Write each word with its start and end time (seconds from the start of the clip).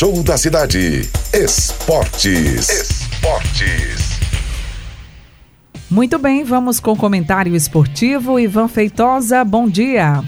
show 0.00 0.22
da 0.22 0.38
cidade. 0.38 1.02
Esportes. 1.34 2.70
Esportes. 2.70 4.18
Muito 5.90 6.18
bem, 6.18 6.42
vamos 6.42 6.80
com 6.80 6.92
o 6.92 6.96
comentário 6.96 7.54
esportivo. 7.54 8.40
Ivan 8.40 8.66
Feitosa, 8.66 9.44
bom 9.44 9.68
dia. 9.68 10.24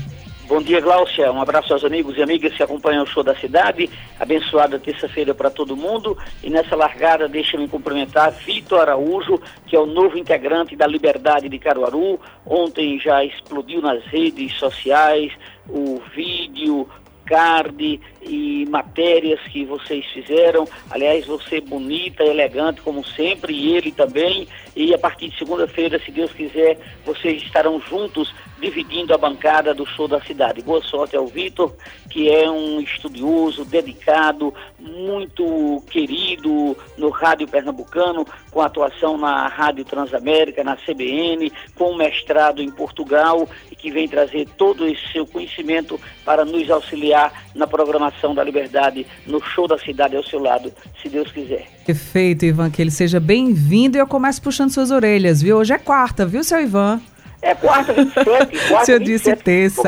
Bom 0.47 0.61
dia, 0.61 0.79
Gláucia. 0.79 1.33
Um 1.33 1.41
abraço 1.41 1.73
aos 1.73 1.83
amigos 1.83 2.19
e 2.19 2.23
amigas 2.23 2.53
que 2.53 2.63
acompanham 2.63 3.05
o 3.05 3.07
show 3.07 3.23
da 3.23 3.35
cidade. 3.35 3.89
Abençoada 4.21 4.79
terça-feira 4.79 5.35
para 5.35 5.49
todo 5.49 5.75
mundo. 5.75 6.19
E 6.43 6.51
nessa 6.51 6.77
largada, 6.77 7.27
deixa-me 7.27 7.67
cumprimentar 7.67 8.31
Vitor 8.31 8.81
Araújo, 8.81 9.41
que 9.67 9.75
é 9.75 9.81
o 9.81 9.87
novo 9.87 10.19
integrante 10.19 10.77
da 10.77 10.87
Liberdade 10.87 11.49
de 11.49 11.59
Caruaru. 11.59 12.21
Ontem 12.45 13.01
já 13.01 13.25
explodiu 13.25 13.81
nas 13.81 14.05
redes 14.05 14.53
sociais 14.59 15.33
o 15.67 16.03
vídeo, 16.15 16.87
card 17.33 17.99
e 18.21 18.67
matérias 18.67 19.41
que 19.51 19.65
vocês 19.65 20.05
fizeram. 20.13 20.69
Aliás, 20.91 21.25
você 21.25 21.63
bonita, 21.63 22.23
elegante 22.23 22.83
como 22.83 23.03
sempre, 23.03 23.55
e 23.55 23.75
ele 23.75 23.91
também. 23.91 24.47
E 24.77 24.93
a 24.93 24.99
partir 24.99 25.31
de 25.31 25.39
segunda-feira, 25.39 25.99
se 25.99 26.11
Deus 26.11 26.31
quiser, 26.33 26.79
vocês 27.07 27.43
estarão 27.43 27.81
juntos 27.81 28.33
dividindo 28.61 29.13
a 29.13 29.19
bancada 29.19 29.75
do 29.75 29.85
show 29.85 30.07
da 30.07 30.21
cidade. 30.21 30.63
Boa 30.63 30.81
sorte 30.83 31.17
ao 31.17 31.27
Vitor, 31.27 31.75
que 32.09 32.31
é 32.31 32.49
um 32.49 32.81
estudioso, 32.81 33.65
dedicado, 33.65 34.55
muito 34.79 35.83
querido 35.91 36.77
no 36.97 37.11
rádio 37.11 37.49
pernambucano, 37.49 38.25
com 38.53 38.61
atuação 38.61 39.19
na 39.19 39.49
Rádio 39.49 39.85
Transamérica, 39.85 40.63
na 40.63 40.77
CBN, 40.77 41.53
com 41.75 41.95
mestrado 41.95 42.63
em 42.63 42.71
Portugal 42.71 43.49
e 43.71 43.75
que 43.75 43.91
vem 43.91 44.07
trazer 44.07 44.47
todo 44.57 44.87
esse 44.87 45.13
seu 45.13 45.27
conhecimento 45.27 46.01
para 46.25 46.45
nos 46.45 46.71
auxiliar 46.71 47.22
na 47.55 47.67
programação 47.67 48.35
da 48.35 48.43
Liberdade 48.43 49.07
no 49.27 49.43
show 49.43 49.69
da 49.69 49.79
cidade 49.79 50.17
ao 50.17 50.25
seu 50.25 50.41
lado, 50.41 50.73
se 51.01 51.09
Deus 51.09 51.31
quiser. 51.31 51.67
Perfeito, 51.85 52.45
Ivan, 52.45 52.71
que 52.71 52.81
ele 52.81 52.91
seja 52.91 53.21
bem-vindo 53.21 53.99
e 53.99 54.01
eu 54.01 54.07
começo 54.07 54.41
puxando 54.41 54.71
suas 54.71 54.91
orelhas, 54.91 55.43
viu? 55.43 55.59
Hoje 55.59 55.75
é 55.75 55.79
quarta, 55.79 56.25
viu, 56.25 56.43
seu 56.43 56.61
Ivan? 56.61 57.01
É 57.45 57.55
quarta, 57.57 57.93
27. 57.93 58.23
Quarta, 58.69 58.85
Se 58.87 58.93
eu 58.93 58.99
disse 59.01 59.35
terça. 59.35 59.83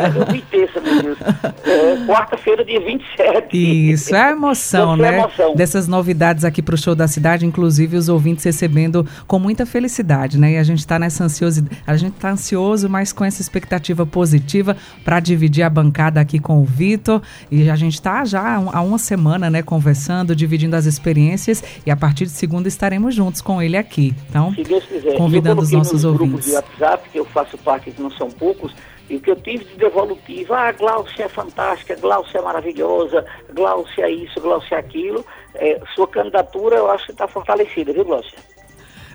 Terça, 0.50 0.80
meu 0.80 1.02
Deus. 1.02 1.19
É, 1.64 2.05
quarta-feira, 2.05 2.64
dia 2.64 2.80
27. 2.80 3.92
Isso, 3.92 4.14
é 4.14 4.22
a 4.22 4.30
emoção, 4.33 4.97
né? 4.97 5.14
É 5.14 5.19
emoção. 5.20 5.55
Dessas 5.55 5.86
novidades 5.86 6.44
aqui 6.44 6.60
para 6.60 6.75
o 6.75 6.78
Show 6.78 6.97
da 6.97 7.06
Cidade, 7.06 7.47
inclusive 7.47 7.97
os 7.97 8.08
ouvintes 8.08 8.44
recebendo 8.44 9.06
com 9.28 9.38
muita 9.38 9.64
felicidade, 9.64 10.36
né? 10.36 10.52
E 10.52 10.56
a 10.58 10.64
gente 10.64 10.80
está 10.80 10.98
nessa 10.98 11.22
ansiosidade, 11.25 11.78
a 11.86 11.97
gente 11.97 12.14
está 12.16 12.30
ansioso, 12.32 12.91
mas 12.91 13.12
com 13.12 13.25
essa 13.25 13.41
expectativa 13.41 14.05
positiva 14.05 14.77
para 15.05 15.20
dividir 15.20 15.62
a 15.62 15.70
bancada 15.70 16.20
aqui 16.20 16.41
com 16.41 16.60
o 16.60 16.64
Vitor. 16.64 17.22
E 17.52 17.70
a 17.70 17.77
gente 17.77 17.94
está 17.94 18.25
já 18.25 18.56
há 18.72 18.80
uma 18.80 18.98
semana, 18.98 19.48
né, 19.48 19.62
conversando, 19.62 20.34
dividindo 20.34 20.75
as 20.75 20.86
experiências 20.86 21.62
e 21.86 21.91
a 21.91 21.97
partir 21.97 22.25
de 22.25 22.32
segunda 22.32 22.66
estaremos 22.66 23.14
juntos 23.14 23.41
com 23.41 23.62
ele 23.62 23.77
aqui. 23.77 24.12
Então, 24.28 24.52
Se 24.55 24.64
Deus 24.64 24.84
quiser. 24.84 25.16
convidando 25.16 25.62
os 25.62 25.70
nossos 25.70 26.02
nos 26.02 26.05
ouvintes. 26.05 26.47
de 26.47 26.52
WhatsApp, 26.55 27.08
que 27.10 27.19
eu 27.20 27.25
faço 27.27 27.44
parte, 27.59 27.91
que 27.91 28.03
não 28.03 28.11
são 28.11 28.31
poucos, 28.31 28.75
e 29.09 29.17
o 29.17 29.20
que 29.20 29.31
eu 29.31 29.37
tive 29.37 29.64
de 29.64 29.77
devolutiva, 29.77 30.56
ah, 30.56 30.73
Glaucia 30.73 31.27
é 31.27 31.28
fantástica, 31.28 31.97
Glaucia 31.97 32.41
é 32.41 32.42
maravilhosa, 32.42 33.25
Glaucia 33.55 34.06
é 34.06 34.11
isso, 34.11 34.41
Glaucia 34.41 34.77
é 34.77 34.81
aquilo, 34.81 35.25
é, 35.55 35.81
sua 35.95 36.09
candidatura 36.09 36.77
eu 36.77 36.91
acho 36.91 37.06
que 37.06 37.12
está 37.12 37.28
fortalecida, 37.28 37.92
viu, 37.92 38.05
Glaucia? 38.05 38.39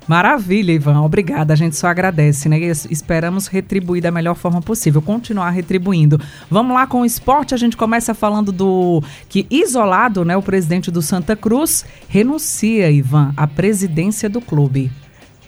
Maravilha, 0.09 0.71
Ivan. 0.71 1.03
Obrigada. 1.03 1.53
A 1.53 1.55
gente 1.55 1.75
só 1.75 1.85
agradece, 1.85 2.49
né? 2.49 2.57
E 2.57 2.65
esperamos 2.65 3.45
retribuir 3.45 4.01
da 4.01 4.09
melhor 4.09 4.33
forma 4.33 4.59
possível, 4.59 5.03
continuar 5.03 5.51
retribuindo. 5.51 6.19
Vamos 6.49 6.73
lá 6.73 6.87
com 6.87 7.01
o 7.01 7.05
esporte. 7.05 7.53
A 7.53 7.57
gente 7.57 7.77
começa 7.77 8.15
falando 8.15 8.51
do 8.51 9.03
que 9.29 9.45
isolado, 9.51 10.25
né? 10.25 10.35
O 10.35 10.41
presidente 10.41 10.89
do 10.89 10.99
Santa 10.99 11.35
Cruz 11.35 11.85
renuncia, 12.07 12.89
Ivan, 12.89 13.31
à 13.37 13.45
presidência 13.45 14.27
do 14.27 14.41
clube. 14.41 14.91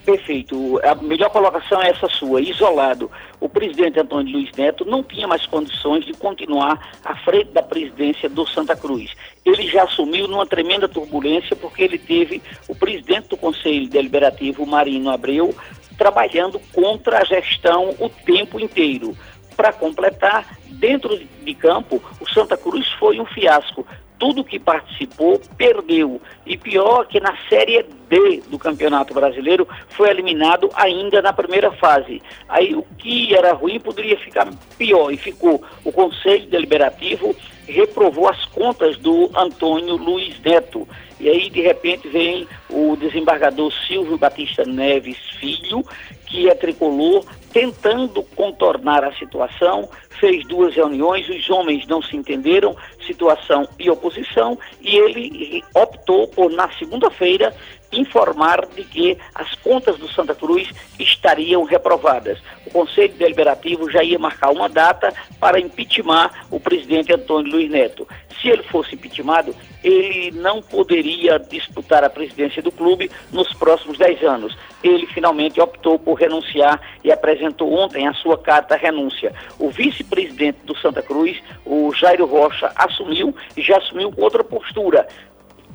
Perfeito. 0.06 0.80
A 0.84 0.96
melhor 0.96 1.30
colocação 1.30 1.82
é 1.82 1.90
essa 1.90 2.10
sua, 2.10 2.42
isolado. 2.42 3.10
O 3.40 3.48
presidente 3.48 4.00
Antônio 4.00 4.34
Luiz 4.34 4.52
Neto 4.58 4.84
não 4.84 5.04
tinha 5.04 5.28
mais 5.28 5.46
condições 5.46 6.06
de 6.06 6.14
continuar 6.14 6.80
à 7.06 7.16
frente 7.18 7.52
da 7.52 7.62
presidência 7.62 8.28
do 8.28 8.46
Santa 8.48 8.76
Cruz. 8.76 9.14
Ele 9.46 9.68
já 9.68 9.84
assumiu 9.84 10.28
numa 10.28 10.46
tremenda 10.46 10.88
turbulência 10.88 11.56
porque 11.56 11.84
ele 11.84 12.00
teve 12.00 12.42
o 12.68 12.76
presidente 12.76 13.30
do 13.30 13.38
Conselho 13.38 13.88
Deliberativo, 13.88 14.66
Marino 14.66 15.12
Abreu, 15.12 15.56
trabalhando 15.98 16.60
contra 16.74 17.20
a 17.20 17.24
gestão 17.24 17.96
o 18.00 18.10
tempo 18.10 18.60
inteiro. 18.60 19.16
Para 19.56 19.72
completar, 19.72 20.58
dentro 20.68 21.16
de 21.18 21.54
campo, 21.54 22.02
o 22.20 22.28
Santa 22.28 22.58
Cruz 22.58 22.88
foi 22.94 23.20
um 23.20 23.26
fiasco 23.26 23.86
tudo 24.22 24.44
que 24.44 24.60
participou 24.60 25.42
perdeu. 25.58 26.22
E 26.46 26.56
pior 26.56 27.08
que 27.08 27.20
na 27.20 27.36
Série 27.50 27.84
D 28.08 28.44
do 28.52 28.60
Campeonato 28.60 29.16
Brasileiro 29.16 29.68
foi 29.90 30.12
eliminado 30.12 30.70
ainda 30.76 31.24
na 31.24 31.34
primeira 31.34 31.72
fase. 31.72 32.22
Aí 32.48 32.76
o 32.76 32.84
que 33.00 33.36
era 33.36 33.52
ruim 33.54 33.80
poderia 33.80 34.16
ficar 34.20 34.48
pior 34.78 35.12
e 35.12 35.18
ficou. 35.18 35.64
O 35.84 35.92
Conselho 35.92 36.46
Deliberativo 36.46 37.36
reprovou 37.68 38.30
as 38.30 38.46
contas 38.46 38.96
do 38.98 39.32
Antônio 39.36 39.96
Luiz 39.96 40.40
Neto. 40.40 40.88
E 41.20 41.28
aí, 41.28 41.50
de 41.50 41.62
repente, 41.62 42.08
vem 42.08 42.48
o 42.70 42.96
desembargador 42.96 43.72
Silvio 43.88 44.20
Batista 44.20 44.66
Neves 44.66 45.18
Filho, 45.40 45.84
que 46.28 46.48
é 46.48 46.54
tricolor, 46.54 47.26
tentando 47.52 48.24
contornar 48.24 49.04
a 49.04 49.14
situação, 49.14 49.90
fez 50.20 50.46
duas 50.48 50.74
reuniões, 50.76 51.28
os 51.30 51.50
homens 51.50 51.86
não 51.88 52.02
se 52.02 52.16
entenderam, 52.16 52.76
situação 53.12 53.68
e 53.78 53.90
oposição, 53.90 54.58
e 54.82 54.96
ele 54.98 55.64
optou 55.76 56.28
por, 56.30 56.50
na 56.50 56.72
segunda-feira, 56.78 57.54
informar 57.92 58.66
de 58.68 58.84
que 58.84 59.18
as 59.36 59.54
contas 59.56 59.98
do 59.98 60.08
Santa 60.10 60.34
Cruz 60.34 60.70
estariam 61.00 61.64
reprovadas. 61.64 62.40
O 62.66 62.72
Conselho 62.72 63.14
Deliberativo 63.14 63.90
já 63.90 64.04
ia 64.04 64.18
marcar 64.18 64.52
uma 64.52 64.70
data 64.70 65.14
para 65.40 65.60
impeachment 65.60 66.30
o 66.50 66.60
presidente 66.60 67.14
Antônio 67.14 67.52
Luiz 67.52 67.70
Neto. 67.70 68.08
Se 68.42 68.50
ele 68.50 68.64
fosse 68.64 68.96
impeachmentado, 68.96 69.56
ele 69.84 70.32
não 70.32 70.62
poderia 70.62 71.38
disputar 71.38 72.04
a 72.04 72.10
presidência 72.10 72.62
do 72.62 72.72
clube 72.72 73.10
nos 73.32 73.52
próximos 73.54 73.98
dez 73.98 74.24
anos. 74.24 74.58
Ele 74.84 75.06
finalmente 75.08 75.62
optou 75.62 76.00
por 76.00 76.16
renunciar 76.16 76.82
e 77.04 77.12
apresentou 77.12 77.72
ontem 77.72 78.08
a 78.08 78.14
sua 78.14 78.38
carta 78.38 78.76
renúncia. 78.76 79.34
O 79.60 79.70
vice-presidente 79.70 80.60
do 80.64 80.76
Santa 80.78 81.02
Cruz, 81.02 81.38
o 81.66 81.94
Jairo 81.94 82.26
Rocha, 82.26 82.72
assumiu 82.76 83.36
e 83.56 83.62
já 83.62 83.78
assumiu 83.78 84.12
com 84.12 84.22
outra 84.22 84.44
postura 84.44 85.08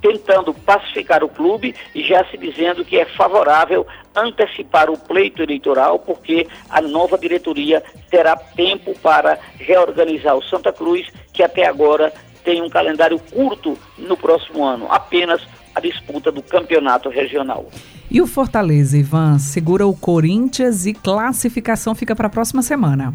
tentando 0.06 0.54
pacificar 0.54 1.24
o 1.24 1.28
clube 1.28 1.74
e 1.92 2.02
já 2.02 2.24
se 2.26 2.38
dizendo 2.38 2.84
que 2.84 2.96
é 2.96 3.04
favorável 3.04 3.84
antecipar 4.14 4.88
o 4.88 4.96
pleito 4.96 5.42
eleitoral, 5.42 5.98
porque 5.98 6.46
a 6.70 6.80
nova 6.80 7.18
diretoria 7.18 7.82
terá 8.08 8.36
tempo 8.36 8.96
para 9.00 9.38
reorganizar 9.58 10.36
o 10.36 10.42
Santa 10.42 10.72
Cruz, 10.72 11.08
que 11.32 11.42
até 11.42 11.66
agora 11.66 12.12
tem 12.44 12.62
um 12.62 12.70
calendário 12.70 13.18
curto 13.18 13.76
no 13.98 14.16
próximo 14.16 14.64
ano, 14.64 14.86
apenas 14.88 15.42
a 15.74 15.80
disputa 15.80 16.30
do 16.30 16.40
campeonato 16.40 17.08
regional. 17.08 17.66
E 18.08 18.22
o 18.22 18.26
Fortaleza, 18.26 18.96
Ivan, 18.96 19.40
segura 19.40 19.84
o 19.86 19.96
Corinthians 19.96 20.86
e 20.86 20.94
classificação 20.94 21.94
fica 21.94 22.14
para 22.14 22.28
a 22.28 22.30
próxima 22.30 22.62
semana. 22.62 23.12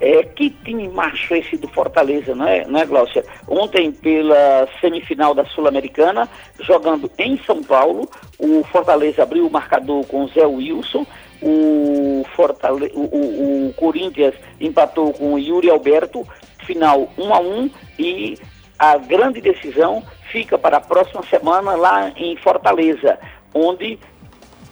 É, 0.00 0.22
que 0.24 0.50
time 0.50 0.88
macho 0.88 1.34
esse 1.34 1.56
do 1.56 1.68
Fortaleza, 1.68 2.34
não 2.34 2.46
é, 2.46 2.66
não 2.66 2.80
é, 2.80 2.84
Glaucia? 2.84 3.24
Ontem, 3.48 3.92
pela 3.92 4.68
semifinal 4.80 5.34
da 5.34 5.44
Sul-Americana, 5.46 6.28
jogando 6.60 7.10
em 7.16 7.38
São 7.44 7.62
Paulo, 7.62 8.08
o 8.38 8.64
Fortaleza 8.64 9.22
abriu 9.22 9.46
o 9.46 9.50
marcador 9.50 10.04
com 10.06 10.24
o 10.24 10.28
Zé 10.28 10.44
Wilson, 10.44 11.06
o, 11.40 12.24
Fortale 12.34 12.90
o, 12.94 13.02
o, 13.02 13.68
o 13.68 13.74
Corinthians 13.74 14.34
empatou 14.60 15.12
com 15.12 15.34
o 15.34 15.38
Yuri 15.38 15.70
Alberto, 15.70 16.26
final 16.66 17.08
1 17.16 17.34
a 17.34 17.40
1 17.40 17.70
e 17.98 18.38
a 18.78 18.96
grande 18.96 19.40
decisão 19.40 20.02
fica 20.32 20.58
para 20.58 20.78
a 20.78 20.80
próxima 20.80 21.22
semana 21.24 21.76
lá 21.76 22.10
em 22.16 22.36
Fortaleza, 22.36 23.18
onde 23.54 23.98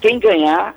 quem 0.00 0.18
ganhar 0.18 0.74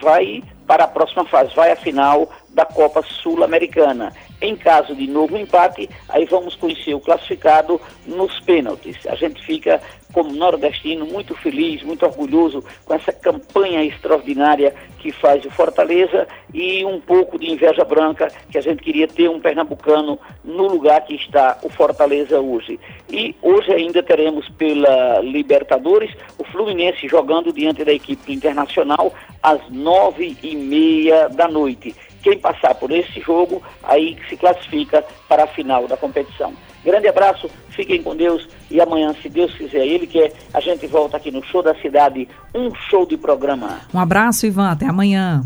vai 0.00 0.42
para 0.66 0.84
a 0.84 0.88
próxima 0.88 1.24
fase, 1.24 1.54
vai 1.54 1.72
à 1.72 1.76
final 1.76 2.30
da 2.50 2.64
Copa 2.64 3.02
Sul-Americana. 3.02 4.12
Em 4.40 4.56
caso 4.56 4.94
de 4.94 5.06
novo 5.06 5.36
empate, 5.36 5.88
aí 6.08 6.24
vamos 6.26 6.54
conhecer 6.56 6.94
o 6.94 7.00
classificado 7.00 7.80
nos 8.06 8.38
pênaltis. 8.40 8.96
A 9.06 9.14
gente 9.14 9.42
fica, 9.44 9.80
como 10.12 10.32
nordestino, 10.32 11.06
muito 11.06 11.34
feliz, 11.34 11.82
muito 11.82 12.04
orgulhoso 12.04 12.62
com 12.84 12.94
essa 12.94 13.12
campanha 13.12 13.82
extraordinária 13.84 14.74
que 14.98 15.12
faz 15.12 15.44
o 15.44 15.50
Fortaleza 15.50 16.26
e 16.52 16.84
um 16.84 17.00
pouco 17.00 17.38
de 17.38 17.50
inveja 17.50 17.84
branca 17.84 18.32
que 18.50 18.56
a 18.56 18.60
gente 18.60 18.82
queria 18.82 19.06
ter 19.06 19.28
um 19.28 19.38
pernambucano 19.38 20.18
no 20.42 20.66
lugar 20.66 21.02
que 21.02 21.14
está 21.14 21.58
o 21.62 21.68
Fortaleza 21.68 22.40
hoje. 22.40 22.80
E 23.10 23.34
hoje 23.42 23.70
ainda 23.72 24.02
teremos 24.02 24.48
pela 24.50 25.20
Libertadores 25.20 26.10
o 26.38 26.44
Fluminense 26.44 27.06
jogando 27.06 27.52
diante 27.52 27.84
da 27.84 27.92
equipe 27.92 28.32
internacional 28.32 29.12
às 29.42 29.60
nove 29.70 30.36
e 30.42 30.56
meia 30.56 31.28
da 31.28 31.48
noite. 31.48 31.94
Quem 32.24 32.38
passar 32.38 32.74
por 32.74 32.90
esse 32.90 33.20
jogo, 33.20 33.62
aí 33.82 34.16
se 34.30 34.36
classifica 34.38 35.04
para 35.28 35.44
a 35.44 35.46
final 35.46 35.86
da 35.86 35.94
competição. 35.94 36.54
Grande 36.82 37.06
abraço, 37.06 37.50
fiquem 37.68 38.02
com 38.02 38.16
Deus 38.16 38.48
e 38.70 38.80
amanhã, 38.80 39.14
se 39.20 39.28
Deus 39.28 39.52
quiser, 39.54 39.86
Ele 39.86 40.06
quer, 40.06 40.32
a 40.54 40.58
gente 40.58 40.86
volta 40.86 41.18
aqui 41.18 41.30
no 41.30 41.44
Show 41.44 41.62
da 41.62 41.74
Cidade, 41.76 42.26
um 42.54 42.74
show 42.88 43.04
de 43.04 43.18
programa. 43.18 43.82
Um 43.92 43.98
abraço, 44.00 44.46
Ivan, 44.46 44.70
até 44.70 44.86
amanhã. 44.86 45.42